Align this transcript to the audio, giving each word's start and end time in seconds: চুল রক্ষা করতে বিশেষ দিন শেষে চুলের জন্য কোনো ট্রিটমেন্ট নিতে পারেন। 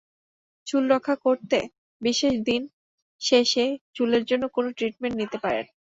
চুল 0.67 0.83
রক্ষা 0.93 1.15
করতে 1.25 1.57
বিশেষ 2.01 2.33
দিন 2.47 2.61
শেষে 3.21 3.65
চুলের 3.95 4.23
জন্য 4.29 4.43
কোনো 4.55 4.69
ট্রিটমেন্ট 4.77 5.15
নিতে 5.17 5.37
পারেন। 5.43 5.65